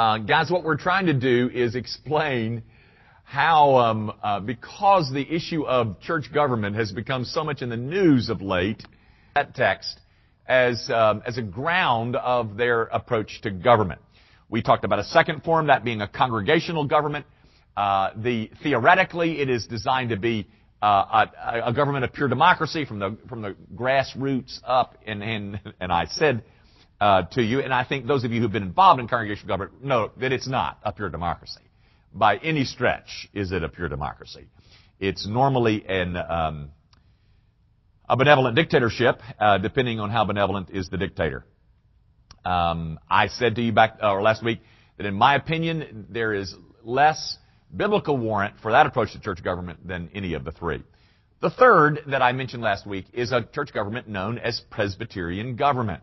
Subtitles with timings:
[0.00, 2.62] Uh, guys, what we're trying to do is explain
[3.22, 7.76] how, um, uh, because the issue of church government has become so much in the
[7.76, 8.82] news of late,
[9.34, 10.00] that text
[10.48, 14.00] as um, as a ground of their approach to government.
[14.48, 17.26] We talked about a second form, that being a congregational government.
[17.76, 20.46] Uh, the theoretically, it is designed to be
[20.80, 24.96] uh, a, a, government of pure democracy from the from the grassroots up.
[25.06, 26.42] And and and I said
[27.00, 29.84] uh, to you, and I think those of you who've been involved in congregational government
[29.84, 31.62] know that it's not a pure democracy
[32.12, 33.28] by any stretch.
[33.32, 34.46] Is it a pure democracy?
[34.98, 36.70] It's normally an um,
[38.10, 41.44] a benevolent dictatorship, uh, depending on how benevolent is the dictator.
[42.44, 44.60] Um, I said to you back uh, or last week
[44.96, 47.38] that, in my opinion, there is less
[47.74, 50.82] biblical warrant for that approach to church government than any of the three.
[51.40, 56.02] The third that I mentioned last week is a church government known as Presbyterian government.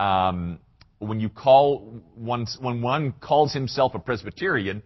[0.00, 0.58] Um,
[0.98, 4.82] when you call one, when one calls himself a Presbyterian,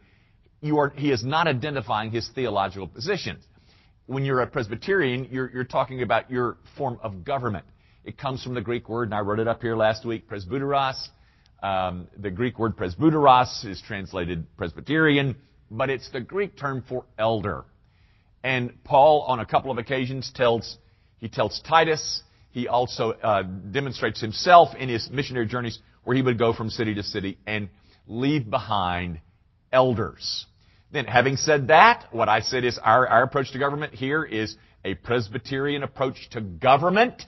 [0.61, 3.39] you are, he is not identifying his theological position.
[4.07, 7.65] When you're a Presbyterian, you're, you're talking about your form of government.
[8.05, 11.09] It comes from the Greek word, and I wrote it up here last week, presbyteros.
[11.63, 15.37] Um, the Greek word presbyteros is translated Presbyterian,
[15.71, 17.65] but it's the Greek term for elder.
[18.43, 20.77] And Paul, on a couple of occasions, tells
[21.19, 22.23] he tells Titus.
[22.55, 26.95] He also uh, demonstrates himself in his missionary journeys, where he would go from city
[26.95, 27.69] to city and
[28.07, 29.19] leave behind
[29.73, 30.47] elders.
[30.93, 34.55] Then, having said that, what I said is our, our approach to government here is
[34.85, 37.25] a Presbyterian approach to government.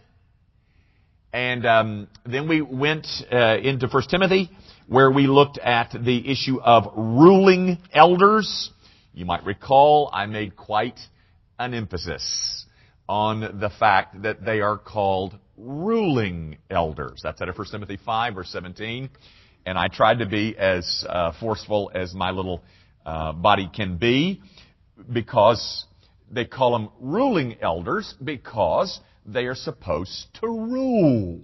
[1.33, 4.49] And um, then we went uh, into 1 Timothy,
[4.87, 8.71] where we looked at the issue of ruling elders.
[9.13, 11.01] You might recall I made quite
[11.59, 12.66] an emphasis
[13.09, 17.21] on the fact that they are called ruling elders.
[17.23, 19.11] That's out of 1 Timothy 5, verse 17.
[19.65, 22.63] And I tried to be as uh, forceful as my little
[23.05, 24.43] uh, body can be
[25.13, 25.87] because
[26.31, 31.41] they call them ruling elders because they are supposed to rule.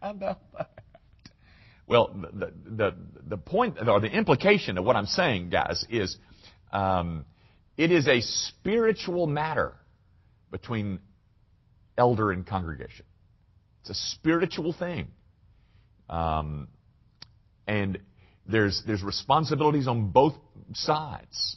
[0.00, 0.70] How about that?
[1.86, 2.94] Well, the, the,
[3.26, 6.16] the point or the implication of what I'm saying, guys, is
[6.72, 7.24] um,
[7.76, 9.74] it is a spiritual matter
[10.52, 11.00] between
[11.98, 13.04] elder and congregation.
[13.80, 15.08] It's a spiritual thing.
[16.08, 16.68] Um,
[17.66, 17.98] and
[18.46, 20.34] there's, there's responsibilities on both
[20.74, 21.56] sides.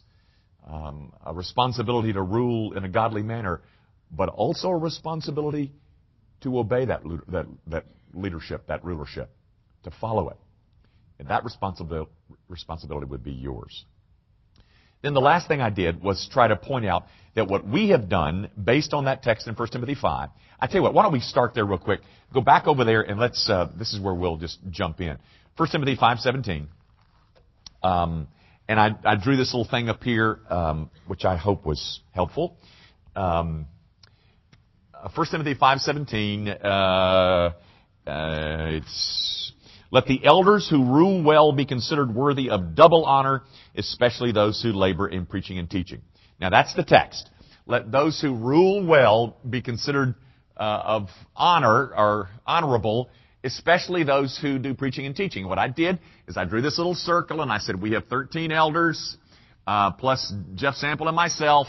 [0.67, 3.61] Um, a responsibility to rule in a godly manner,
[4.09, 5.71] but also a responsibility
[6.41, 9.29] to obey that, that, that leadership, that rulership,
[9.83, 10.37] to follow it.
[11.19, 12.09] And that responsibility,
[12.49, 13.85] responsibility would be yours.
[15.01, 18.09] Then the last thing I did was try to point out that what we have
[18.09, 20.29] done based on that text in 1 Timothy 5,
[20.59, 22.01] I tell you what, why don't we start there real quick?
[22.33, 25.17] Go back over there and let's, uh, this is where we'll just jump in.
[25.57, 26.67] 1 Timothy 5.17.
[27.83, 28.27] Um,
[28.67, 32.57] and I, I, drew this little thing up here, um, which I hope was helpful.
[33.15, 33.67] Um,
[34.91, 36.67] 1 uh, Timothy 5.17, uh,
[38.09, 39.51] uh, it's,
[39.91, 43.43] let the elders who rule well be considered worthy of double honor,
[43.75, 46.01] especially those who labor in preaching and teaching.
[46.39, 47.29] Now that's the text.
[47.65, 50.15] Let those who rule well be considered
[50.57, 53.09] uh, of honor or honorable,
[53.43, 55.47] especially those who do preaching and teaching.
[55.47, 58.51] What I did is I drew this little circle and I said we have 13
[58.51, 59.17] elders,
[59.67, 61.67] uh, plus Jeff Sample and myself,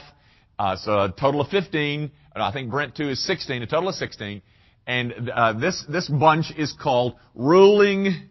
[0.59, 2.11] uh, so a total of 15.
[2.35, 4.43] I think Brent too is 16, a total of 16.
[4.87, 8.29] And uh, this this bunch is called ruling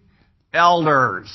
[0.53, 1.29] elders.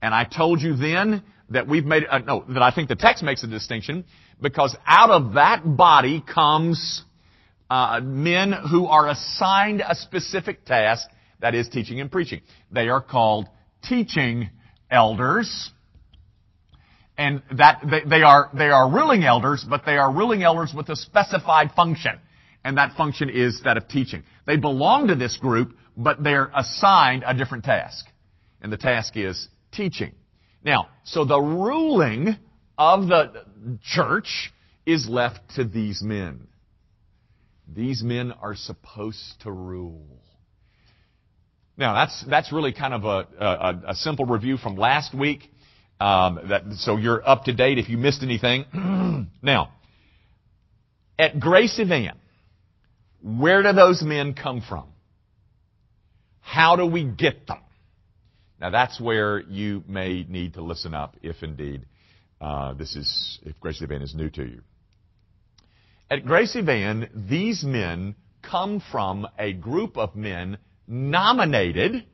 [0.00, 3.22] And I told you then that we've made uh, no that I think the text
[3.22, 4.04] makes a distinction
[4.40, 7.02] because out of that body comes
[7.68, 11.08] uh, men who are assigned a specific task,
[11.40, 12.40] that is teaching and preaching.
[12.70, 13.46] They are called
[13.82, 14.50] teaching
[14.90, 15.70] elders.
[17.18, 20.90] And that they, they are they are ruling elders, but they are ruling elders with
[20.90, 22.18] a specified function,
[22.66, 24.24] and that function is that of teaching.
[24.44, 28.04] They belong to this group, but they're assigned a different task,
[28.60, 30.12] and the task is teaching.
[30.64, 32.36] Now, so the ruling
[32.76, 33.44] of the
[33.84, 34.52] church
[34.84, 36.48] is left to these men.
[37.72, 40.20] These men are supposed to rule.
[41.76, 45.48] Now that's that's really kind of a, a, a simple review from last week.
[46.00, 49.30] Um, that, so you're up to date if you missed anything.
[49.42, 49.70] now,
[51.18, 52.18] at Grace Event,
[53.26, 54.84] where do those men come from?
[56.40, 57.58] How do we get them?
[58.60, 61.86] Now that's where you may need to listen up if indeed
[62.40, 64.60] uh, this is if Grace Event is new to you.
[66.08, 68.14] At Gracie Van, these men
[68.48, 72.04] come from a group of men nominated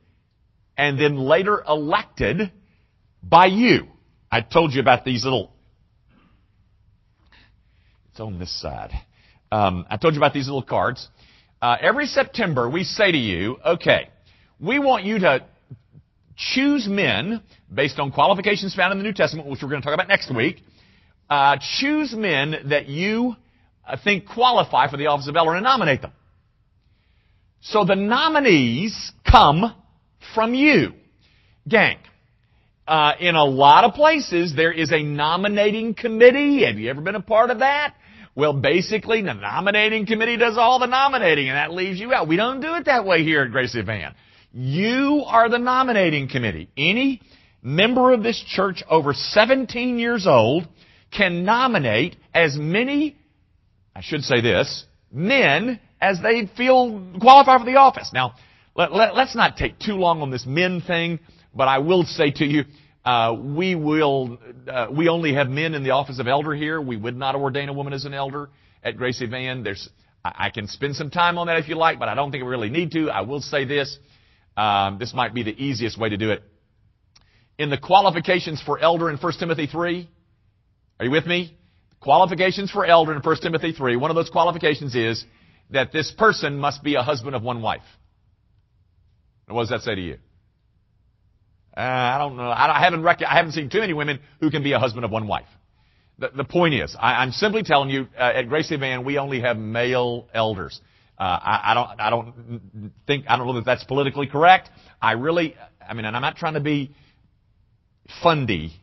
[0.75, 2.51] and then later elected
[3.21, 3.87] by you.
[4.31, 5.53] I told you about these little,
[8.09, 8.91] it's on this side.
[9.53, 11.07] Um, I told you about these little cards.
[11.61, 14.09] Uh, every September, we say to you, okay,
[14.59, 15.45] we want you to
[16.35, 17.39] choose men
[17.71, 20.33] based on qualifications found in the New Testament, which we're going to talk about next
[20.35, 20.63] week.
[21.29, 23.35] Uh, choose men that you
[23.87, 26.13] uh, think qualify for the office of elder and nominate them.
[27.61, 29.75] So the nominees come
[30.33, 30.93] from you.
[31.67, 31.99] Gang,
[32.87, 36.65] uh, in a lot of places, there is a nominating committee.
[36.65, 37.93] Have you ever been a part of that?
[38.35, 42.27] Well, basically, the nominating committee does all the nominating, and that leaves you out.
[42.27, 44.15] We don't do it that way here at Grace Van.
[44.51, 46.69] You are the nominating committee.
[46.75, 47.21] Any
[47.61, 50.67] member of this church over 17 years old
[51.11, 53.15] can nominate as many,
[53.95, 58.11] I should say this, men as they feel qualify for the office.
[58.13, 58.33] Now,
[58.75, 61.19] let, us let, not take too long on this men thing,
[61.53, 62.63] but I will say to you,
[63.05, 66.79] uh, we will, uh, we only have men in the office of elder here.
[66.79, 68.49] We would not ordain a woman as an elder
[68.81, 69.63] at Gracie Van.
[69.63, 69.89] There's,
[70.23, 72.49] I, can spend some time on that if you like, but I don't think we
[72.49, 73.09] really need to.
[73.09, 73.97] I will say this.
[74.55, 76.43] Um, this might be the easiest way to do it.
[77.57, 80.09] In the qualifications for elder in 1 Timothy 3,
[80.99, 81.57] are you with me?
[81.99, 85.25] Qualifications for elder in 1 Timothy 3, one of those qualifications is
[85.71, 87.81] that this person must be a husband of one wife.
[89.47, 90.17] And what does that say to you?
[91.75, 92.49] Uh, I don't know.
[92.49, 95.11] I, haven't rec- I haven't seen too many women who can be a husband of
[95.11, 95.47] one wife.
[96.19, 99.41] The, the point is, I, am simply telling you, uh, at Gracie Van, we only
[99.41, 100.79] have male elders.
[101.17, 104.69] Uh, I, I don't, I don't think, I don't know that that's politically correct.
[105.01, 105.55] I really,
[105.87, 106.91] I mean, and I'm not trying to be
[108.21, 108.73] fundy,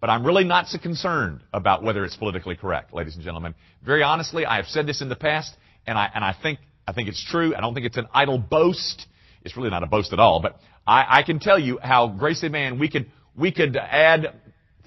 [0.00, 3.54] but I'm really not so concerned about whether it's politically correct, ladies and gentlemen.
[3.84, 5.54] Very honestly, I have said this in the past,
[5.86, 7.54] and I, and I think, I think it's true.
[7.54, 9.06] I don't think it's an idle boast.
[9.44, 12.48] It's really not a boast at all, but I, I can tell you how Gracie
[12.48, 14.34] Van, we could, we could add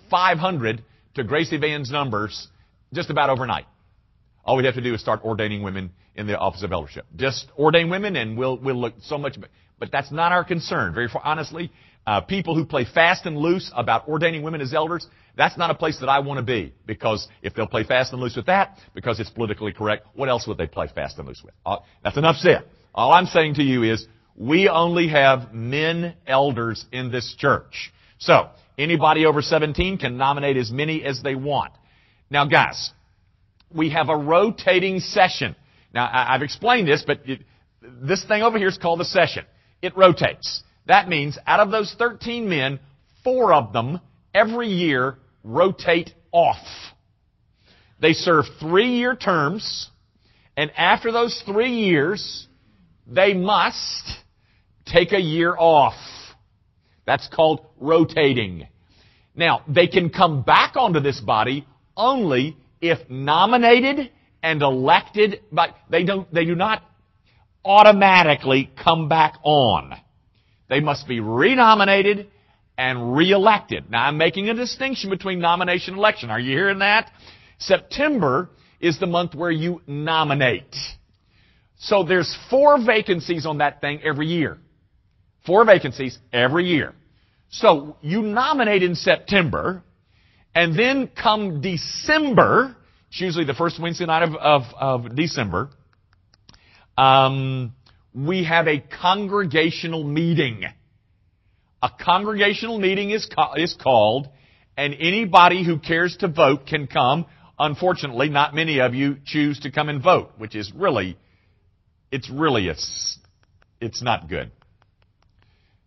[0.09, 0.83] 500
[1.15, 2.47] to Gracie Van's numbers
[2.93, 3.65] just about overnight.
[4.43, 7.05] All we'd have to do is start ordaining women in the office of eldership.
[7.15, 9.51] Just ordain women and we'll, we'll look so much, better.
[9.79, 10.93] but that's not our concern.
[10.93, 11.71] Very honestly,
[12.05, 15.75] uh, people who play fast and loose about ordaining women as elders, that's not a
[15.75, 16.73] place that I want to be.
[16.85, 20.45] Because if they'll play fast and loose with that, because it's politically correct, what else
[20.47, 21.53] would they play fast and loose with?
[21.65, 22.65] Uh, that's enough said.
[22.93, 27.91] All I'm saying to you is, we only have men elders in this church.
[28.17, 31.73] So, anybody over 17 can nominate as many as they want.
[32.29, 32.91] Now guys,
[33.73, 35.55] we have a rotating session.
[35.93, 37.41] Now, I've explained this, but it,
[37.81, 39.45] this thing over here is called a session.
[39.81, 40.63] It rotates.
[40.87, 42.79] That means out of those 13 men,
[43.23, 44.01] four of them
[44.33, 46.65] every year rotate off.
[48.01, 49.89] They serve three year terms,
[50.57, 52.47] and after those three years,
[53.07, 54.17] they must
[54.85, 55.95] take a year off.
[57.05, 58.67] That's called rotating.
[59.35, 64.11] Now, they can come back onto this body only if nominated
[64.41, 66.83] and elected, but they don't, they do not
[67.63, 69.93] automatically come back on.
[70.69, 72.29] They must be renominated
[72.77, 73.89] and reelected.
[73.89, 76.29] Now I'm making a distinction between nomination and election.
[76.29, 77.11] Are you hearing that?
[77.57, 78.49] September
[78.79, 80.75] is the month where you nominate.
[81.77, 84.59] So there's four vacancies on that thing every year.
[85.45, 86.93] Four vacancies every year.
[87.49, 89.83] So you nominate in September,
[90.53, 92.75] and then come December,
[93.09, 95.69] it's usually the first Wednesday night of, of, of December,
[96.97, 97.73] um,
[98.13, 100.63] we have a congregational meeting.
[101.81, 104.29] A congregational meeting is, is called,
[104.77, 107.25] and anybody who cares to vote can come.
[107.59, 111.17] Unfortunately, not many of you choose to come and vote, which is really,
[112.11, 113.19] it's really, it's,
[113.79, 114.51] it's not good.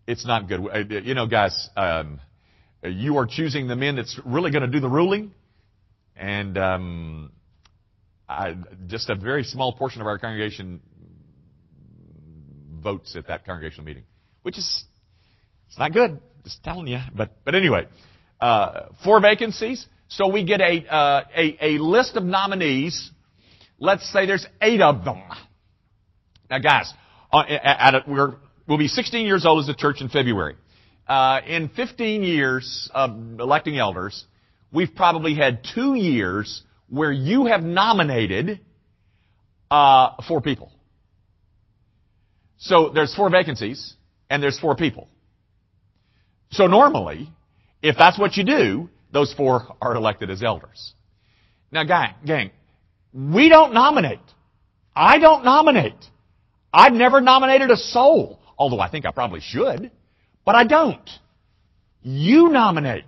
[0.08, 0.60] It's not good.
[0.66, 2.18] Uh, you know, guys, um,
[2.82, 5.32] you are choosing the men that's really going to do the ruling,
[6.16, 7.30] and um,
[8.26, 10.80] I, just a very small portion of our congregation
[12.82, 14.04] votes at that congregational meeting,
[14.40, 14.84] which is
[15.66, 16.18] it's not good.
[16.42, 17.00] Just telling you.
[17.14, 17.86] But but anyway,
[18.40, 19.86] uh, four vacancies.
[20.08, 23.10] So we get a, uh, a a list of nominees.
[23.78, 25.22] Let's say there's eight of them.
[26.48, 26.90] Now, guys,
[27.30, 28.36] uh, at, we're
[28.68, 30.54] we'll be 16 years old as a church in February.
[31.08, 33.10] Uh, in 15 years of
[33.40, 34.24] electing elders,
[34.70, 38.60] we've probably had two years where you have nominated
[39.70, 40.70] uh, four people.
[42.58, 43.94] So there's four vacancies
[44.28, 45.08] and there's four people.
[46.50, 47.30] So normally,
[47.82, 50.92] if that's what you do, those four are elected as elders.
[51.70, 52.50] Now gang, gang,
[53.14, 54.20] we don't nominate.
[54.94, 56.04] I don't nominate.
[56.72, 59.90] I've never nominated a soul, although I think I probably should.
[60.44, 61.08] But I don't.
[62.02, 63.04] You nominate.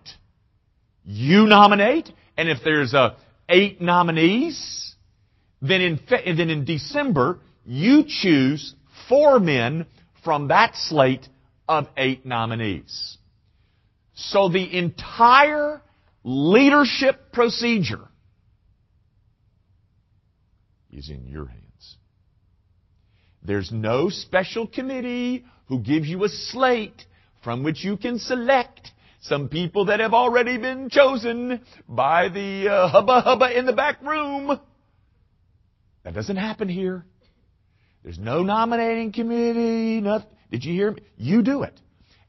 [1.05, 3.17] You nominate, and if there's uh,
[3.49, 4.95] eight nominees,
[5.61, 8.75] then in, fe- then in December, you choose
[9.09, 9.87] four men
[10.23, 11.29] from that slate
[11.69, 13.19] of eight nominees.
[14.15, 15.81] So the entire
[16.25, 18.07] leadership procedure
[20.93, 21.70] is in your hands.
[23.43, 27.07] There's no special committee who gives you a slate
[27.43, 28.91] from which you can select
[29.23, 34.03] some people that have already been chosen by the uh, hubba hubba in the back
[34.03, 34.59] room.
[36.05, 37.05] That doesn't happen here.
[38.03, 40.01] There's no nominating committee.
[40.01, 40.29] Nothing.
[40.51, 41.03] Did you hear me?
[41.17, 41.79] You do it.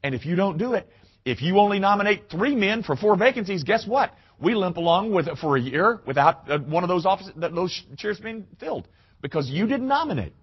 [0.02, 0.88] And if you don't do it,
[1.24, 4.12] if you only nominate three men for four vacancies, guess what?
[4.40, 8.18] We limp along with for a year without uh, one of those offices, those chairs
[8.18, 8.88] being filled
[9.22, 10.34] because you didn't nominate.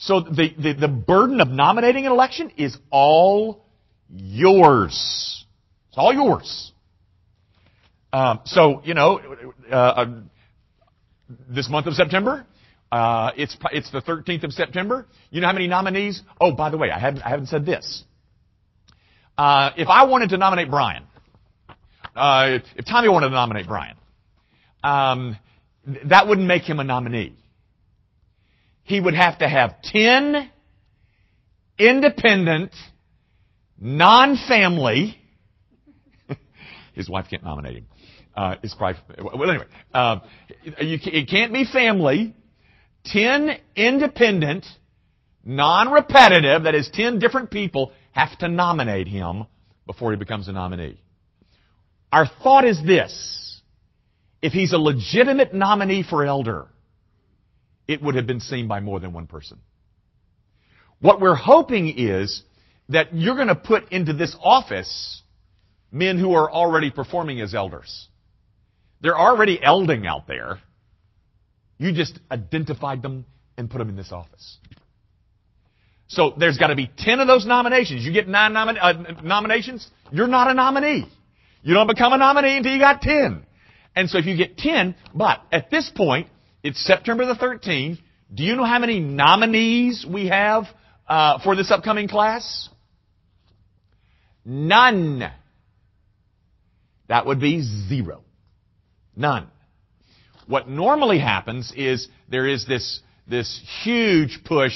[0.00, 3.66] So the, the, the burden of nominating an election is all
[4.08, 5.44] yours.
[5.90, 6.72] It's all yours.
[8.10, 9.20] Um, so you know,
[9.70, 10.06] uh, uh,
[11.48, 12.46] this month of September,
[12.90, 15.06] uh, it's it's the 13th of September.
[15.30, 16.22] You know how many nominees?
[16.40, 18.02] Oh, by the way, I haven't I haven't said this.
[19.36, 21.04] Uh, if I wanted to nominate Brian,
[22.16, 23.96] uh, if Tommy wanted to nominate Brian,
[24.82, 25.36] um,
[26.06, 27.36] that wouldn't make him a nominee.
[28.90, 30.50] He would have to have ten
[31.78, 32.74] independent,
[33.78, 35.16] non-family.
[36.92, 37.86] his wife can't nominate him.
[38.34, 38.96] Uh, his wife.
[39.16, 40.18] Well, anyway, uh,
[40.64, 42.34] you, it can't be family
[43.04, 44.66] ten independent,
[45.44, 49.46] non-repetitive, that is ten different people have to nominate him
[49.86, 51.00] before he becomes a nominee.
[52.10, 53.62] Our thought is this.
[54.42, 56.66] If he's a legitimate nominee for elder,
[57.90, 59.58] it would have been seen by more than one person.
[61.00, 62.42] What we're hoping is
[62.88, 65.22] that you're going to put into this office
[65.90, 68.08] men who are already performing as elders.
[69.00, 70.60] They're already elding out there.
[71.78, 73.24] You just identified them
[73.56, 74.58] and put them in this office.
[76.06, 78.04] So there's got to be 10 of those nominations.
[78.04, 78.92] You get nine uh,
[79.22, 81.06] nominations, you're not a nominee.
[81.62, 83.44] You don't become a nominee until you got 10.
[83.96, 86.28] And so if you get 10, but at this point,
[86.62, 87.98] it's September the 13th.
[88.32, 90.64] Do you know how many nominees we have
[91.08, 92.68] uh, for this upcoming class?
[94.44, 95.30] None.
[97.08, 98.22] That would be zero.
[99.16, 99.48] None.
[100.46, 104.72] What normally happens is there is this, this huge push,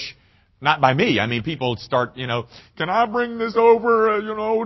[0.61, 4.19] not by me, I mean people start, you know, can I bring this over, uh,
[4.19, 4.57] you know,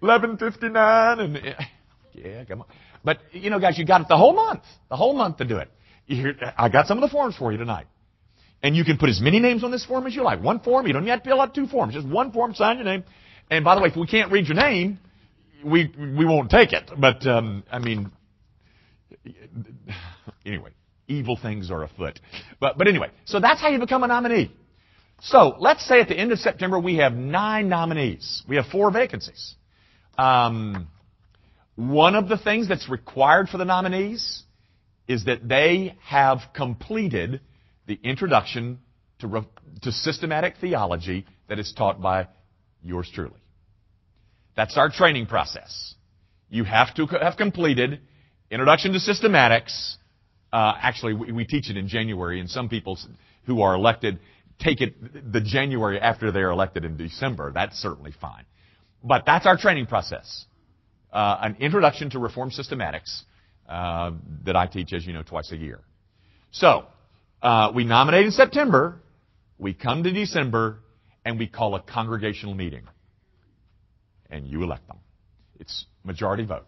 [0.00, 1.56] 1159 and,
[2.14, 2.66] yeah, come on.
[3.02, 5.56] But, you know guys, you got it the whole month, the whole month to do
[5.58, 5.70] it.
[6.10, 7.86] Here, I got some of the forms for you tonight.
[8.62, 10.42] And you can put as many names on this form as you like.
[10.42, 11.94] One form, you don't have to fill out two forms.
[11.94, 13.04] Just one form, sign your name.
[13.48, 14.98] And by the way, if we can't read your name,
[15.64, 16.90] we we won't take it.
[16.98, 18.10] But um, I mean,
[20.44, 20.70] anyway,
[21.06, 22.18] evil things are afoot.
[22.58, 24.52] But, but anyway, so that's how you become a nominee.
[25.20, 28.42] So let's say at the end of September we have nine nominees.
[28.48, 29.54] We have four vacancies.
[30.18, 30.88] Um,
[31.76, 34.42] one of the things that's required for the nominees
[35.10, 37.40] is that they have completed
[37.88, 38.78] the introduction
[39.18, 39.44] to,
[39.82, 42.28] to systematic theology that is taught by
[42.80, 43.42] yours truly.
[44.54, 45.96] That's our training process.
[46.48, 47.98] You have to have completed
[48.52, 49.96] Introduction to Systematics.
[50.52, 52.96] Uh, actually, we, we, teach it in January, and some people
[53.46, 54.20] who are elected
[54.60, 57.50] take it the January after they're elected in December.
[57.52, 58.44] That's certainly fine.
[59.02, 60.46] But that's our training process.
[61.12, 63.22] Uh, an introduction to Reform Systematics
[63.70, 64.10] uh,
[64.44, 65.80] that I teach, as you know, twice a year.
[66.50, 66.86] So,
[67.40, 69.00] uh, we nominate in September,
[69.58, 70.78] we come to December,
[71.24, 72.82] and we call a congregational meeting.
[74.28, 74.98] And you elect them.
[75.58, 76.66] It's majority vote.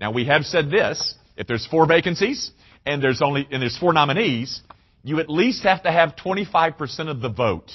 [0.00, 2.50] Now we have said this, if there's four vacancies
[2.84, 4.62] and there's only, and there's four nominees,
[5.02, 7.70] you at least have to have 25% of the vote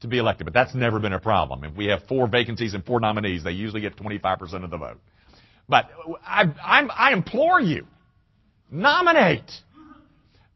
[0.00, 0.44] to be elected.
[0.44, 1.64] But that's never been a problem.
[1.64, 5.00] If we have four vacancies and four nominees, they usually get 25% of the vote.
[5.70, 5.88] But
[6.26, 7.86] I, I'm, I implore you,
[8.70, 9.48] nominate.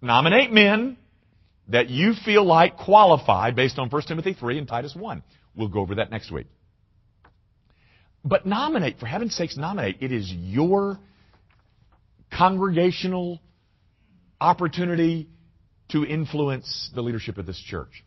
[0.03, 0.99] Nominate men
[1.69, 5.23] that you feel like qualify based on 1 Timothy 3 and Titus 1.
[5.57, 6.49] We'll go over that next week.
[8.25, 9.99] But nominate, for heaven's sakes, nominate.
[10.01, 10.99] It is your
[12.37, 13.41] congregational
[14.41, 15.29] opportunity
[15.91, 18.05] to influence the leadership of this church.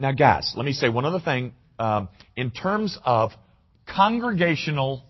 [0.00, 1.52] Now, guys, let me say one other thing.
[1.78, 3.30] Um, in terms of
[3.86, 5.04] congregational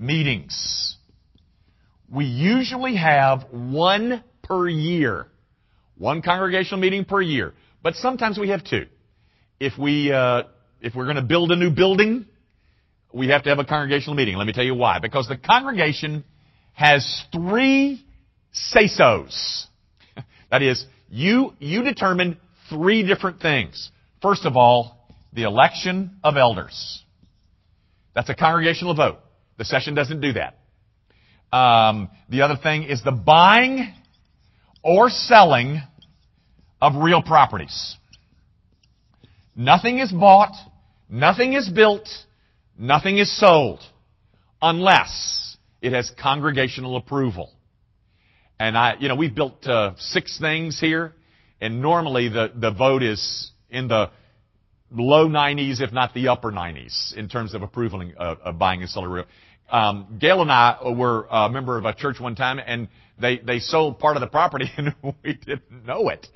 [0.00, 0.96] meetings,
[2.10, 5.26] we usually have one per year.
[5.96, 7.54] One congregational meeting per year.
[7.82, 8.86] But sometimes we have two.
[9.60, 10.44] if we uh,
[10.80, 12.26] if we're going to build a new building,
[13.12, 14.36] we have to have a congregational meeting.
[14.36, 14.98] Let me tell you why.
[14.98, 16.24] Because the congregation
[16.72, 18.04] has three
[18.52, 19.66] say-sos.
[20.50, 22.38] that is, you you determine
[22.68, 23.90] three different things.
[24.22, 27.02] First of all, the election of elders.
[28.14, 29.18] That's a congregational vote.
[29.60, 30.56] The session doesn't do that.
[31.54, 33.92] Um, the other thing is the buying
[34.82, 35.82] or selling
[36.80, 37.98] of real properties.
[39.54, 40.54] Nothing is bought,
[41.10, 42.08] nothing is built,
[42.78, 43.80] nothing is sold
[44.62, 47.52] unless it has congregational approval.
[48.58, 51.12] And I, you know, we've built uh, six things here,
[51.60, 54.10] and normally the, the vote is in the
[54.90, 58.90] low 90s, if not the upper 90s, in terms of approval of, of buying and
[58.90, 59.26] selling real.
[59.70, 62.88] Um, Gail and I were a member of a church one time, and
[63.20, 66.26] they they sold part of the property, and we didn't know it.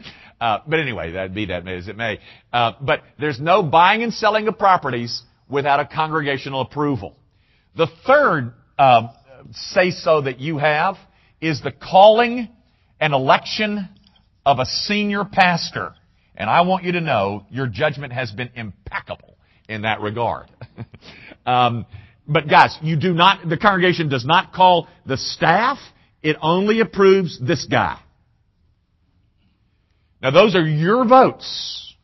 [0.41, 2.19] Uh, but anyway, that be that as it may.
[2.53, 7.17] Uh, but there's no buying and selling of properties without a congregational approval.
[7.77, 9.09] The third uh,
[9.53, 10.97] say so that you have
[11.41, 12.49] is the calling
[13.01, 13.89] and election
[14.47, 15.95] of a senior pastor.
[16.37, 19.37] And I want you to know your judgment has been impeccable
[19.69, 20.51] in that regard.
[21.47, 21.87] um,
[22.27, 25.79] but guys, you do not, the congregation does not call the staff.
[26.23, 28.01] It only approves this guy.
[30.23, 31.95] Now those are your votes.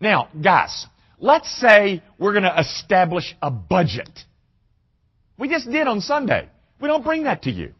[0.00, 0.86] Now, guys,
[1.18, 4.10] let's say we're going to establish a budget.
[5.38, 6.48] We just did on Sunday.
[6.80, 7.72] We don't bring that to you.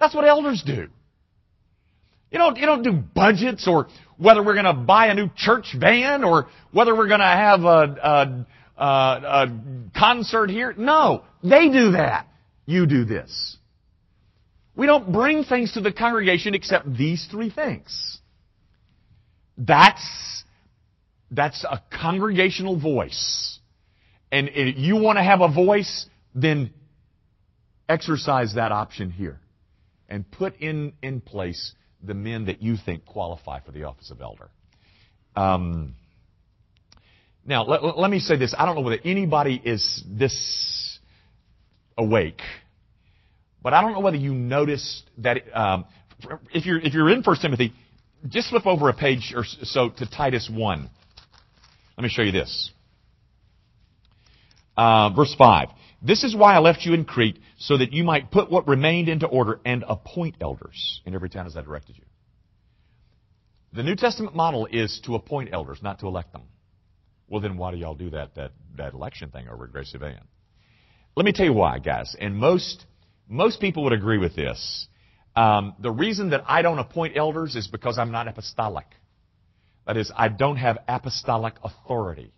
[0.00, 0.88] That's what elders do.
[2.30, 3.86] You don't, you don't do budgets or
[4.18, 7.62] whether we're going to buy a new church van or whether we're going to have
[7.62, 8.46] a, a,
[8.76, 9.60] a, a
[9.96, 10.74] concert here.
[10.76, 12.28] No, they do that.
[12.66, 13.56] You do this.
[14.74, 18.18] We don't bring things to the congregation except these three things.
[19.56, 20.44] That's,
[21.30, 23.58] that's a congregational voice.
[24.30, 26.74] And if you want to have a voice, then
[27.88, 29.40] exercise that option here
[30.08, 34.20] and put in, in place the men that you think qualify for the office of
[34.20, 34.50] elder.
[35.34, 35.94] Um,
[37.46, 38.54] now, let, let me say this.
[38.56, 40.98] I don't know whether anybody is this
[41.96, 42.40] awake,
[43.62, 45.84] but I don't know whether you noticed that um,
[46.52, 47.72] if you're if you're in First Timothy,
[48.28, 50.90] just flip over a page or so to Titus one.
[51.96, 52.70] Let me show you this.
[54.76, 55.68] Uh, verse five.
[56.02, 59.08] This is why I left you in Crete, so that you might put what remained
[59.08, 62.04] into order and appoint elders in every town as I directed you.
[63.72, 66.42] The New Testament model is to appoint elders, not to elect them.
[67.28, 70.20] Well, then why do y'all do that, that, that election thing over at Grace Van?
[71.16, 72.14] Let me tell you why, guys.
[72.18, 72.84] And most,
[73.28, 74.86] most people would agree with this.
[75.34, 78.86] Um, the reason that I don't appoint elders is because I'm not apostolic.
[79.86, 82.32] That is, I don't have apostolic authority.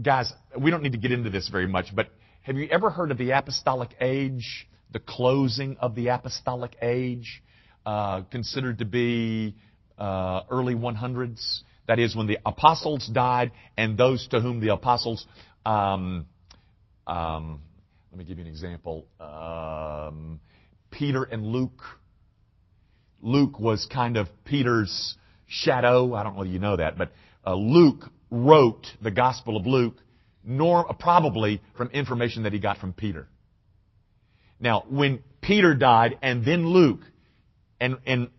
[0.00, 2.08] Guys, we don't need to get into this very much, but
[2.42, 4.68] have you ever heard of the apostolic age?
[4.90, 7.42] The closing of the apostolic age,
[7.86, 9.54] uh, considered to be
[9.98, 11.60] uh, early 100s.
[11.88, 15.26] That is when the apostles died and those to whom the apostles.
[15.66, 16.26] Um,
[17.06, 17.60] um,
[18.10, 19.06] let me give you an example.
[19.20, 20.40] Um,
[20.90, 21.82] Peter and Luke.
[23.20, 25.16] Luke was kind of Peter's
[25.46, 26.14] shadow.
[26.14, 27.12] I don't know if you know that, but
[27.46, 29.96] uh, Luke wrote the Gospel of Luke
[30.98, 33.28] probably from information that he got from Peter.
[34.58, 37.00] Now, when Peter died and then Luke
[37.80, 38.30] and, and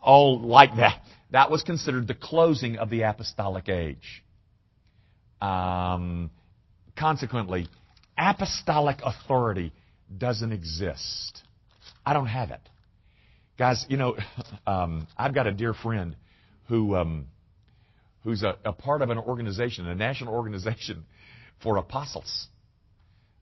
[0.00, 4.24] all like that, that was considered the closing of the apostolic age.
[5.40, 6.30] Um,
[6.98, 7.68] consequently,
[8.18, 9.72] apostolic authority
[10.16, 11.42] doesn't exist.
[12.04, 12.60] I don't have it.
[13.58, 14.16] Guys, you know,
[14.66, 16.16] um, I've got a dear friend
[16.68, 17.26] who, um,
[18.24, 21.04] who's a, a part of an organization, a national organization
[21.62, 22.48] for apostles.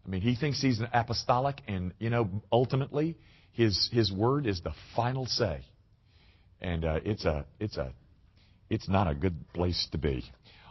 [0.06, 3.18] I mean, he thinks he's an apostolic, and you know, ultimately,
[3.52, 5.60] his his word is the final say,
[6.60, 7.92] and uh, it's a it's a
[8.70, 10.24] it's not a good place to be.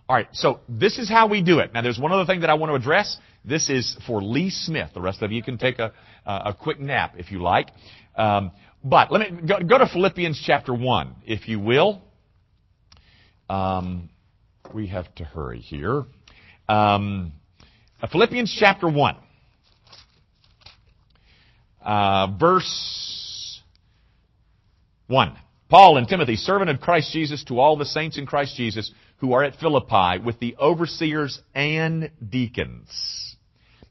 [0.10, 1.74] All right, so this is how we do it.
[1.74, 3.18] Now, there's one other thing that I want to address.
[3.44, 4.92] This is for Lee Smith.
[4.94, 5.92] The rest of you can take a
[6.26, 7.70] a quick nap if you like.
[8.16, 8.52] Um,
[8.84, 12.02] but let me go, go, to Philippians chapter one, if you will.
[13.50, 14.10] Um,
[14.74, 16.06] we have to hurry here.
[16.68, 17.34] Um,
[18.12, 19.16] Philippians chapter 1,
[21.82, 23.62] uh, verse
[25.08, 25.38] 1.
[25.70, 29.34] Paul and Timothy, servant of Christ Jesus, to all the saints in Christ Jesus who
[29.34, 33.36] are at Philippi with the overseers and deacons.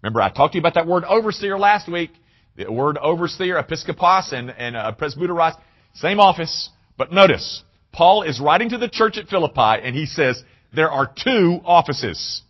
[0.03, 2.11] Remember, I talked to you about that word overseer last week.
[2.57, 5.55] The word overseer, episkopos, and, and uh, presbyteros,
[5.95, 6.71] same office.
[6.97, 7.63] But notice,
[7.93, 10.43] Paul is writing to the church at Philippi, and he says,
[10.75, 12.43] there are two offices.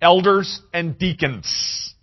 [0.00, 1.94] Elders and deacons.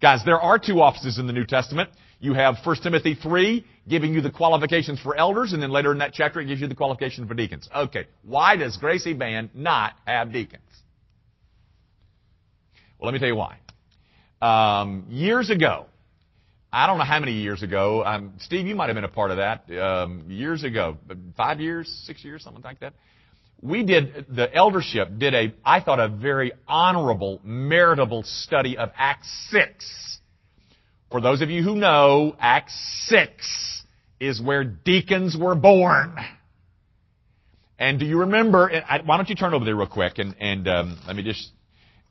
[0.00, 1.90] Guys, there are two offices in the New Testament.
[2.18, 5.98] You have 1 Timothy 3 giving you the qualifications for elders, and then later in
[5.98, 7.68] that chapter it gives you the qualifications for deacons.
[7.74, 10.62] Okay, why does Gracie Band not have deacons?
[12.98, 13.58] Well, let me tell you why.
[14.40, 15.86] Um, years ago,
[16.72, 19.32] I don't know how many years ago, um, Steve, you might have been a part
[19.32, 20.96] of that, um, years ago,
[21.36, 22.94] five years, six years, something like that.
[23.60, 29.28] We did, the eldership did a, I thought, a very honorable, meritable study of Acts
[29.50, 30.20] 6.
[31.10, 32.72] For those of you who know, Acts
[33.08, 33.79] 6
[34.20, 36.16] is where deacons were born.
[37.78, 38.70] And do you remember,
[39.06, 41.50] why don't you turn over there real quick and, and um, let me just,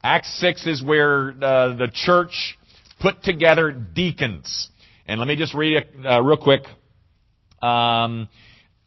[0.04, 2.58] Acts 6 is where uh, the church
[3.00, 4.70] put together deacons.
[5.06, 6.64] And let me just read it uh, real quick.
[7.62, 8.30] Um,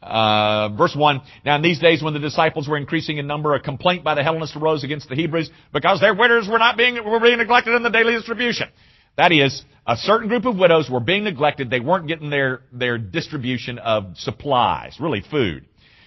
[0.02, 3.60] uh, verse 1, Now in these days when the disciples were increasing in number, a
[3.60, 7.20] complaint by the Hellenists arose against the Hebrews because their widows were not being, were
[7.20, 8.68] being neglected in the daily distribution.
[9.16, 11.70] That is, a certain group of widows were being neglected.
[11.70, 15.66] They weren't getting their, their distribution of supplies, really food.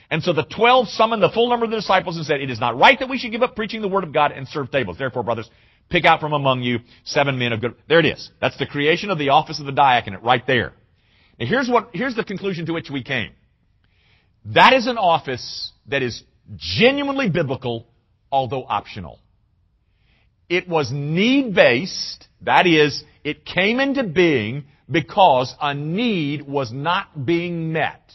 [0.10, 2.60] And so the twelve summoned the full number of the disciples and said, It is
[2.60, 4.98] not right that we should give up preaching the word of God and serve tables.
[4.98, 5.50] Therefore, brothers,
[5.89, 7.76] pick out from among you seven men of good.
[7.89, 8.32] There it is.
[8.39, 10.74] That's the creation of the office of the diaconate right there.
[11.39, 13.32] Now here's what, here's the conclusion to which we came.
[14.46, 16.24] That is an office that is
[16.56, 17.88] genuinely biblical,
[18.32, 19.20] although optional.
[20.49, 22.27] It was need-based.
[22.41, 28.12] That is, it came into being because a need was not being met.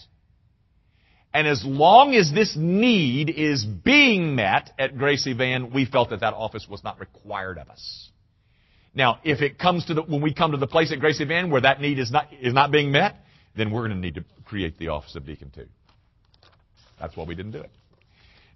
[1.33, 6.21] And as long as this need is being met at Gracie Van, we felt that
[6.21, 8.11] that office was not required of us.
[8.95, 11.51] Now, if it comes to the, when we come to the place at Gracie Van
[11.51, 13.17] where that need is not, is not being met,
[13.57, 15.67] then we're going to need to create the office of deacon too.
[16.99, 17.71] That's why we didn't do it.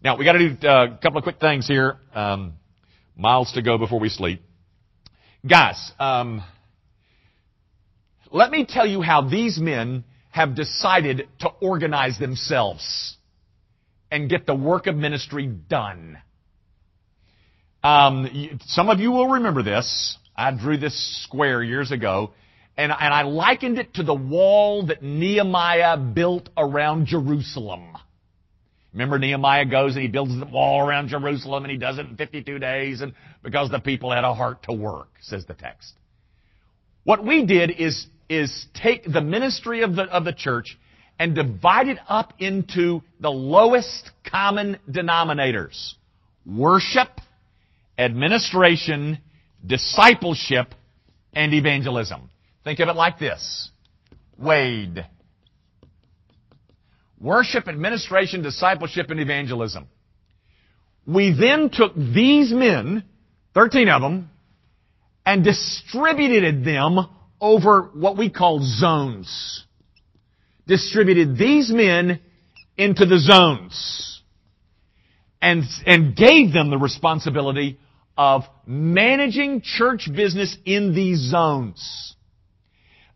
[0.02, 1.98] Now, we got to do uh, a couple of quick things here.
[2.12, 2.54] Um,
[3.16, 4.42] miles to go before we sleep.
[5.48, 6.42] Guys, um,
[8.30, 13.16] let me tell you how these men have decided to organize themselves
[14.10, 16.18] and get the work of ministry done.
[17.82, 20.16] Um, some of you will remember this.
[20.34, 22.32] I drew this square years ago,
[22.76, 27.96] and, and I likened it to the wall that Nehemiah built around Jerusalem.
[28.94, 32.16] Remember Nehemiah goes and he builds the wall around Jerusalem and he does it in
[32.16, 35.94] 52 days and because the people had a heart to work, says the text.
[37.02, 40.78] What we did is is take the ministry of the, of the church
[41.18, 45.94] and divide it up into the lowest common denominators.
[46.46, 47.08] Worship,
[47.98, 49.18] administration,
[49.64, 50.74] discipleship,
[51.34, 52.30] and evangelism.
[52.62, 53.70] Think of it like this.
[54.38, 55.06] Wade.
[57.24, 59.88] Worship, administration, discipleship, and evangelism.
[61.06, 63.02] We then took these men,
[63.54, 64.30] 13 of them,
[65.24, 66.98] and distributed them
[67.40, 69.64] over what we call zones.
[70.66, 72.20] Distributed these men
[72.76, 74.22] into the zones.
[75.40, 77.78] And, and gave them the responsibility
[78.18, 82.16] of managing church business in these zones.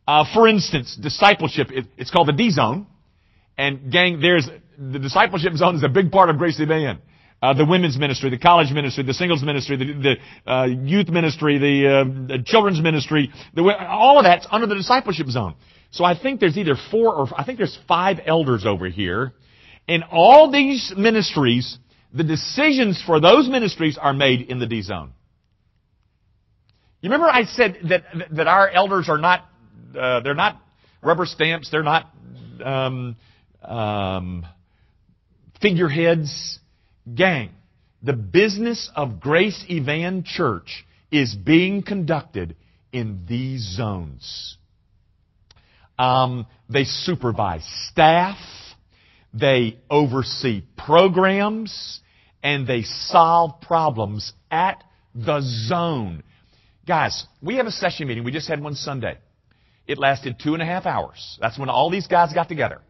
[0.06, 2.86] Uh, for instance, discipleship, it, it's called the D zone.
[3.58, 7.00] And gang, there's, the discipleship zone is a big part of Gracie Van
[7.40, 11.58] uh, the women's ministry, the college ministry, the singles ministry, the, the uh, youth ministry,
[11.58, 15.54] the, uh, the children's ministry, the, all of that's under the discipleship zone.
[15.90, 19.32] So I think there's either four or I think there's five elders over here.
[19.86, 21.78] In all these ministries,
[22.12, 25.12] the decisions for those ministries are made in the D zone.
[27.00, 29.48] You remember I said that that our elders are not
[29.98, 30.60] uh, they're not
[31.02, 32.10] rubber stamps, they're not
[32.62, 33.16] um,
[33.62, 34.46] um,
[35.60, 36.58] figureheads.
[37.14, 37.50] Gang,
[38.02, 42.54] the business of Grace Evan Church is being conducted
[42.92, 44.56] in these zones.
[45.98, 48.38] Um, they supervise staff,
[49.34, 52.00] they oversee programs,
[52.42, 56.22] and they solve problems at the zone.
[56.86, 58.24] Guys, we have a session meeting.
[58.24, 59.18] We just had one Sunday.
[59.86, 61.38] It lasted two and a half hours.
[61.40, 62.80] That's when all these guys got together.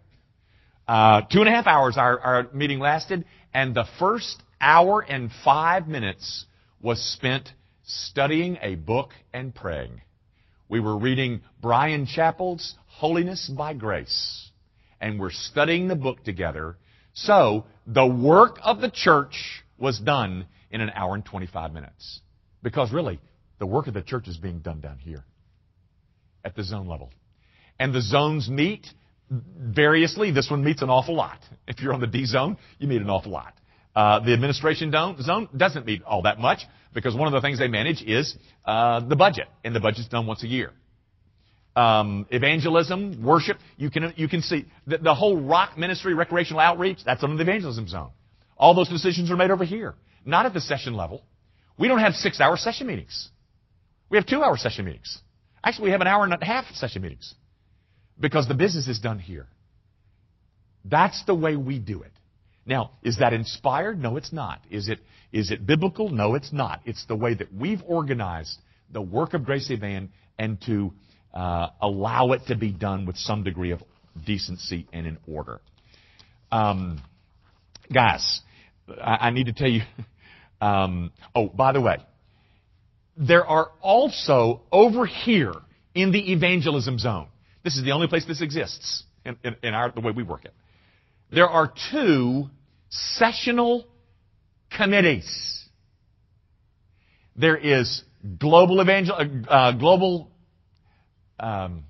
[0.89, 5.31] Uh, two and a half hours our, our meeting lasted, and the first hour and
[5.45, 6.47] five minutes
[6.81, 7.53] was spent
[7.85, 10.01] studying a book and praying.
[10.69, 14.51] We were reading Bryan Chapell's Holiness by Grace.
[15.01, 16.77] And we're studying the book together.
[17.13, 22.21] So, the work of the church was done in an hour and 25 minutes.
[22.63, 23.21] Because really,
[23.59, 25.25] the work of the church is being done down here.
[26.45, 27.11] At the zone level.
[27.79, 28.89] And the zones meet
[29.31, 30.31] variously.
[30.31, 31.39] This one meets an awful lot.
[31.67, 33.55] If you're on the D zone, you meet an awful lot.
[33.95, 36.61] Uh, the administration zone doesn't meet all that much
[36.95, 40.27] because one of the things they manage is uh, the budget, and the budget's done
[40.27, 40.73] once a year.
[41.75, 46.99] Um, evangelism, worship, you can you can see the, the whole rock ministry, recreational outreach.
[47.05, 48.11] That's under the evangelism zone.
[48.57, 51.23] All those decisions are made over here, not at the session level.
[51.79, 53.29] We don't have six-hour session meetings.
[54.11, 55.19] We have two-hour session meetings.
[55.63, 57.35] Actually, we have an hour and a half session meetings
[58.19, 59.47] because the business is done here.
[60.85, 62.13] That's the way we do it.
[62.67, 63.99] Now, is that inspired?
[63.99, 64.61] No, it's not.
[64.71, 64.99] Is it,
[65.33, 66.11] is it biblical?
[66.11, 66.81] No, it's not.
[66.85, 68.59] It's the way that we've organized
[68.93, 70.93] the work of Gracie Van and to
[71.33, 73.83] uh, allow it to be done with some degree of
[74.27, 75.61] decency and in order.
[76.51, 77.03] Um,
[77.93, 78.41] guys,
[79.01, 79.83] I, I, need to tell you.
[80.61, 81.99] Um, oh, by the way,
[83.17, 85.53] there are also over here
[85.95, 87.29] in the evangelism zone.
[87.65, 90.45] This is the only place this exists in, in, in our, the way we work
[90.45, 90.55] it.
[91.31, 92.49] There are two
[92.89, 93.87] sessional
[94.71, 95.65] committees.
[97.37, 98.03] There is
[98.39, 100.31] global evangel, uh, uh, global,
[101.39, 101.85] um,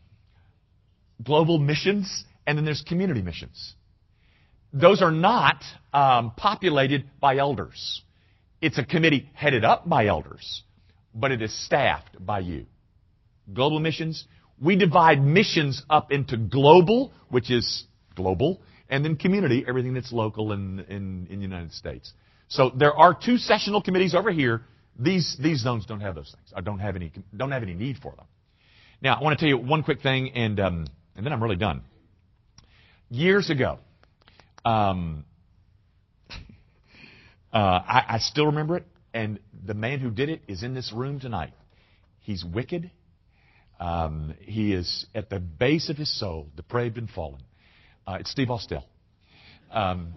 [1.23, 3.75] global missions, and then there's community missions.
[4.73, 8.03] Those are not um, populated by elders.
[8.61, 10.63] It's a committee headed up by elders,
[11.15, 12.67] but it is staffed by you.
[13.53, 14.27] Global missions.
[14.61, 20.53] We divide missions up into global, which is global, and then community, everything that's local
[20.53, 22.13] in, in, in the United States.
[22.49, 24.63] So there are two sessional committees over here.
[24.99, 26.53] These, these zones don't have those things.
[26.55, 28.27] I don't have any, don't have any need for them.
[29.01, 31.57] Now, I want to tell you one quick thing, and, um, and then I'm really
[31.57, 31.83] done.
[33.11, 33.79] Years ago,
[34.65, 35.25] um,
[37.53, 40.93] uh, I, I still remember it, and the man who did it is in this
[40.93, 41.53] room tonight.
[42.21, 42.91] He's wicked.
[43.81, 47.43] Um, he is at the base of his soul, depraved and fallen.
[48.07, 48.85] Uh, it's Steve Austell.
[49.71, 50.15] Um,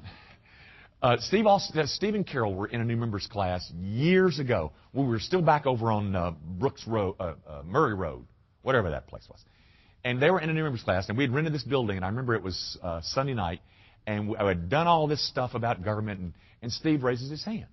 [1.01, 4.71] uh, Steve Aust- uh, Steve and Carol were in a new members class years ago
[4.91, 8.25] when we were still back over on uh, Brooks Road, uh, uh, Murray Road,
[8.61, 9.43] whatever that place was.
[10.03, 12.05] And they were in a new members class, and we had rented this building, and
[12.05, 13.61] I remember it was Sunday night,
[14.07, 17.67] and I had done all this stuff about government, and, and Steve raises his hand.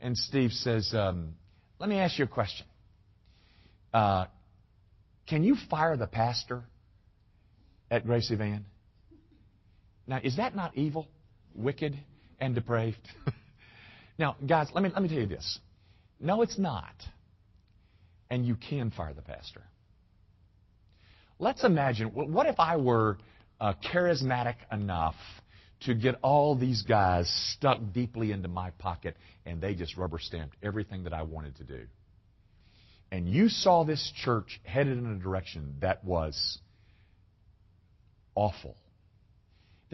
[0.00, 1.34] And Steve says, um,
[1.80, 2.66] Let me ask you a question.
[3.92, 4.26] Uh,
[5.26, 6.62] can you fire the pastor
[7.90, 8.64] at Gracie Van?
[10.06, 11.08] Now, is that not evil,
[11.54, 11.96] wicked,
[12.38, 12.98] and depraved?
[14.18, 15.58] now, guys, let me, let me tell you this.
[16.20, 16.94] No, it's not.
[18.30, 19.62] And you can fire the pastor.
[21.38, 23.18] Let's imagine, what if I were
[23.60, 25.16] uh, charismatic enough
[25.80, 30.56] to get all these guys stuck deeply into my pocket and they just rubber stamped
[30.62, 31.80] everything that I wanted to do?
[33.14, 36.58] And you saw this church headed in a direction that was
[38.34, 38.76] awful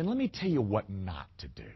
[0.00, 1.68] then let me tell you what not to do.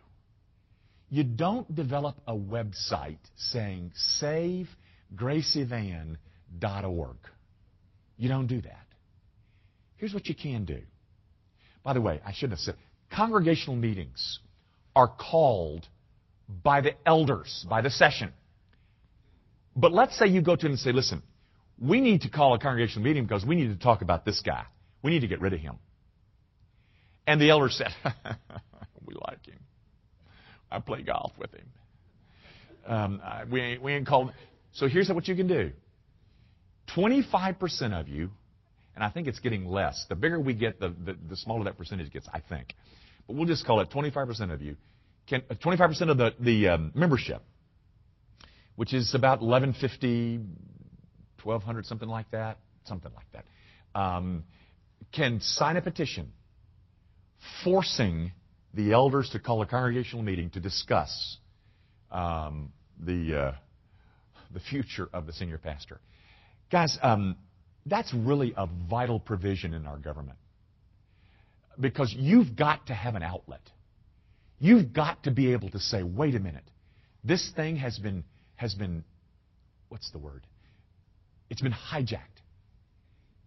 [1.11, 7.17] You don't develop a website saying savegracievan.org.
[8.17, 8.87] You don't do that.
[9.99, 10.79] Here's what you can do.
[11.83, 12.77] By the way, I shouldn't have said
[13.13, 14.39] congregational meetings
[14.97, 15.87] are called
[16.49, 18.33] by the elders, by the session.
[19.77, 21.23] But let's say you go to them and say, listen,
[21.79, 24.65] we need to call a congregational meeting because we need to talk about this guy.
[25.03, 25.79] We need to get rid of him.
[27.27, 27.89] And the elder said,
[29.07, 29.59] We like him.
[30.71, 31.67] I play golf with him.
[32.87, 34.33] Um, I, we, ain't, we ain't called.
[34.73, 35.73] So here's what you can do
[36.97, 38.31] 25% of you,
[38.95, 40.05] and I think it's getting less.
[40.09, 42.75] The bigger we get, the, the, the smaller that percentage gets, I think.
[43.27, 44.77] But we'll just call it 25% of you.
[45.27, 47.43] Can, 25% uh, of the, the um, membership,
[48.77, 50.41] which is about 1150,
[51.45, 53.45] 1200, something like that, something like that,
[53.99, 54.45] um,
[55.13, 56.33] can sign a petition
[57.63, 58.33] forcing
[58.73, 61.39] the elders to call a congregational meeting to discuss
[62.11, 63.53] um, the uh,
[64.53, 66.01] the future of the senior pastor.
[66.71, 67.37] Guys, um,
[67.87, 70.39] that's really a vital provision in our government
[71.79, 73.61] because you've got to have an outlet.
[74.59, 76.69] You've got to be able to say, "Wait a minute,
[77.23, 78.25] this thing has been
[78.57, 79.05] has been
[79.89, 80.47] what's the word?
[81.55, 82.43] It's been hijacked.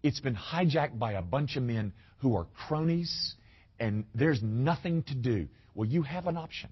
[0.02, 3.36] It's been hijacked by a bunch of men who are cronies
[3.82, 5.50] and there's nothing to do.
[5.76, 6.70] Well, you have an option.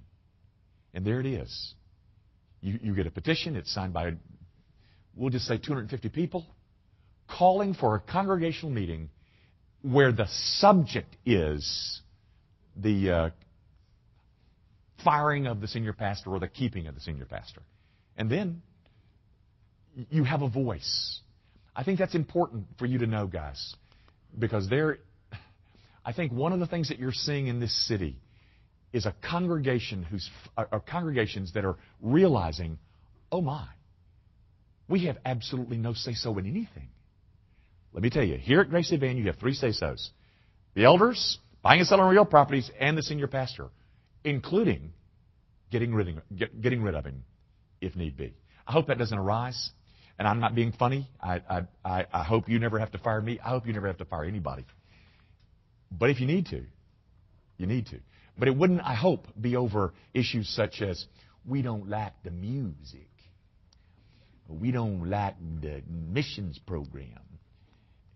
[0.93, 1.73] And there it is.
[2.61, 4.13] You, you get a petition, it's signed by,
[5.13, 6.45] we'll just say 250 people,
[7.27, 9.09] calling for a congregational meeting
[9.81, 11.99] where the subject is
[12.77, 13.29] the uh,
[15.03, 17.61] firing of the senior pastor or the keeping of the senior pastor.
[18.15, 18.61] And then
[20.09, 21.19] you have a voice.
[21.75, 23.75] I think that's important for you to know, guys,
[24.37, 24.99] because there
[26.05, 28.19] I think one of the things that you're seeing in this city
[28.93, 32.77] is a congregation who's are are congregations that are realizing,
[33.31, 33.67] oh my,
[34.87, 36.89] we have absolutely no say so in anything.
[37.91, 40.11] Let me tell you, here at Gracie Van, you have three say so's:
[40.75, 43.67] the elders, buying and selling real properties, and the senior pastor,
[44.23, 44.93] including
[45.71, 47.23] getting rid of, getting rid of him
[47.81, 48.33] if need be.
[48.67, 49.71] I hope that doesn't arise.
[50.17, 51.09] And I'm not being funny.
[51.21, 53.39] I, I, I, I hope you never have to fire me.
[53.43, 54.65] I hope you never have to fire anybody.
[55.91, 56.63] But if you need to,
[57.57, 57.99] you need to.
[58.37, 61.05] But it wouldn't, I hope, be over issues such as
[61.45, 63.07] we don't like the music.
[64.47, 67.19] We don't like the missions program.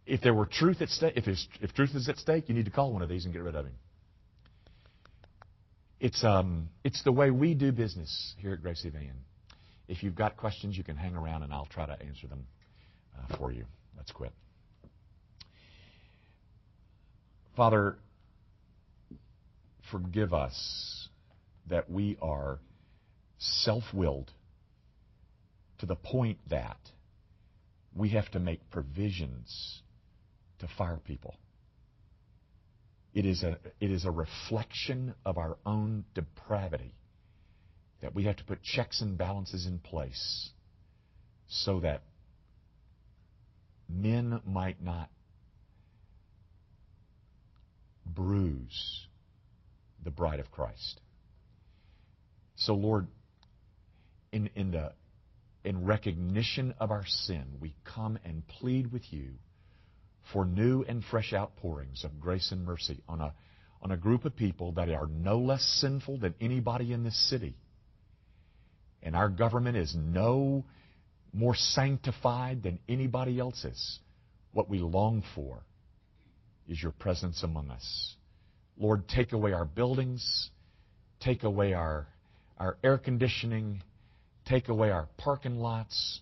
[0.06, 1.28] If there were truth at stake, if,
[1.62, 3.56] if truth is at stake, you need to call one of these and get rid
[3.56, 3.76] of him.
[6.00, 9.14] It's, um, it's the way we do business here at Gracie Van.
[9.90, 12.46] If you've got questions, you can hang around and I'll try to answer them
[13.18, 13.66] uh, for you.
[13.98, 14.32] Let's quit.
[17.58, 17.98] Father,
[19.92, 21.10] forgive us
[21.70, 22.60] that we are
[23.40, 24.32] self willed
[25.80, 26.78] to the point that
[27.96, 29.82] we have to make provisions
[30.60, 31.36] to fire people.
[33.16, 36.94] It is a, it is a reflection of our own depravity
[38.02, 40.50] that we have to put checks and balances in place
[41.48, 42.04] so that
[43.90, 45.10] men might not
[48.06, 49.08] bruise
[50.04, 51.02] the bride of Christ.
[52.56, 53.08] So, Lord,
[54.32, 54.94] in, in, the,
[55.64, 59.30] in recognition of our sin, we come and plead with you
[60.32, 63.34] for new and fresh outpourings of grace and mercy on a,
[63.82, 67.56] on a group of people that are no less sinful than anybody in this city.
[69.02, 70.66] And our government is no
[71.34, 74.00] more sanctified than anybody else's.
[74.52, 75.64] What we long for
[76.68, 78.16] is your presence among us.
[78.78, 80.50] Lord, take away our buildings,
[81.20, 82.08] take away our,
[82.58, 83.84] our air conditioning,
[84.46, 86.22] take away our parking lots,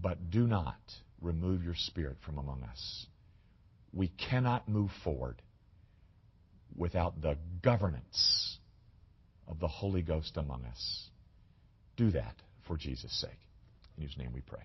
[0.00, 0.78] but do not
[1.20, 3.06] remove your spirit from among us.
[3.92, 5.40] We cannot move forward
[6.76, 8.58] without the governance
[9.46, 11.10] of the Holy Ghost among us.
[11.96, 12.34] Do that
[12.66, 13.30] for Jesus' sake.
[13.96, 14.62] In whose name we pray.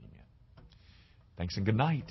[0.00, 0.24] Amen.
[1.36, 2.10] Thanks and good night.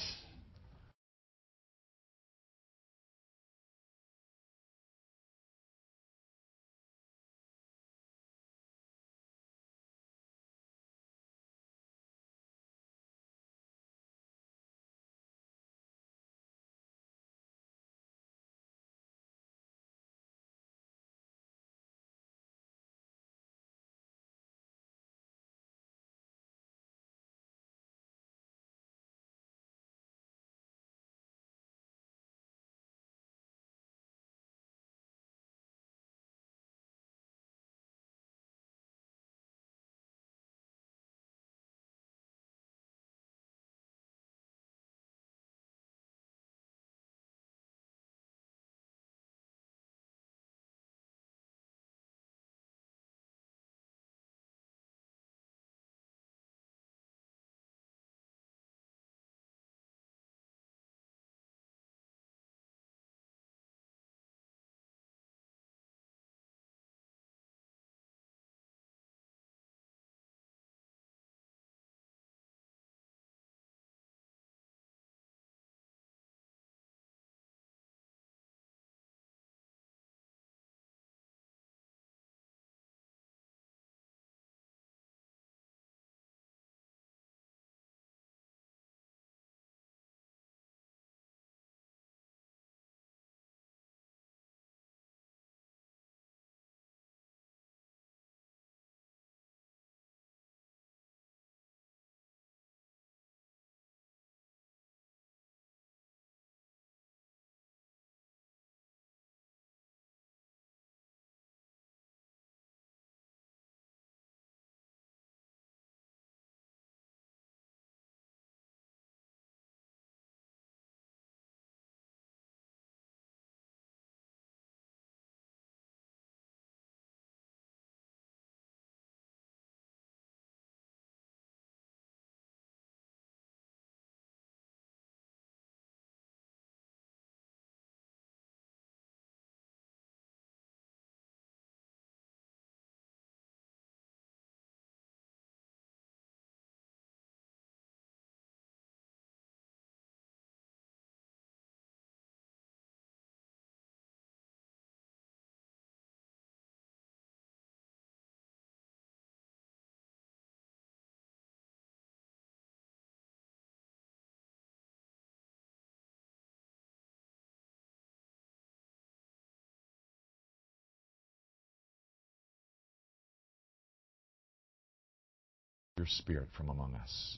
[176.04, 177.38] Your Spirit from among us.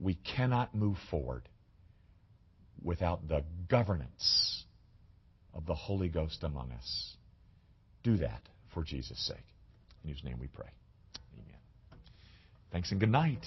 [0.00, 1.48] We cannot move forward
[2.82, 4.64] without the governance
[5.54, 7.16] of the Holy Ghost among us.
[8.02, 8.42] Do that
[8.74, 9.46] for Jesus' sake.
[10.02, 10.70] In whose name we pray.
[11.34, 11.60] Amen.
[12.72, 13.44] Thanks and good night.